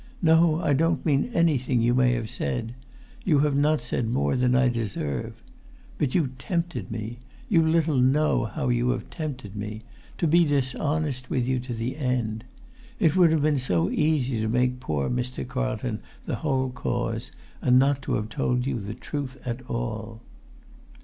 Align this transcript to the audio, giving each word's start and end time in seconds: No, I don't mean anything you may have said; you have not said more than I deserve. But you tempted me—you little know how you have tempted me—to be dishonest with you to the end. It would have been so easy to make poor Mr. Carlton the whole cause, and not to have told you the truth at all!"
No, 0.23 0.59
I 0.59 0.73
don't 0.73 1.05
mean 1.05 1.29
anything 1.31 1.79
you 1.79 1.93
may 1.93 2.13
have 2.13 2.27
said; 2.27 2.73
you 3.23 3.37
have 3.41 3.55
not 3.55 3.83
said 3.83 4.09
more 4.09 4.35
than 4.35 4.55
I 4.55 4.67
deserve. 4.67 5.43
But 5.99 6.15
you 6.15 6.31
tempted 6.39 6.89
me—you 6.89 7.61
little 7.61 7.99
know 8.01 8.45
how 8.45 8.69
you 8.69 8.89
have 8.89 9.11
tempted 9.11 9.55
me—to 9.55 10.25
be 10.27 10.43
dishonest 10.43 11.29
with 11.29 11.47
you 11.47 11.59
to 11.59 11.75
the 11.75 11.97
end. 11.97 12.45
It 12.99 13.15
would 13.15 13.31
have 13.31 13.43
been 13.43 13.59
so 13.59 13.91
easy 13.91 14.39
to 14.39 14.47
make 14.47 14.79
poor 14.79 15.07
Mr. 15.07 15.47
Carlton 15.47 16.01
the 16.25 16.37
whole 16.37 16.71
cause, 16.71 17.31
and 17.61 17.77
not 17.77 18.01
to 18.01 18.15
have 18.15 18.29
told 18.29 18.65
you 18.65 18.79
the 18.79 18.95
truth 18.95 19.37
at 19.45 19.61
all!" 19.69 20.23